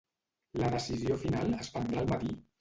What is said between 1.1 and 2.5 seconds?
final es prendrà al matí?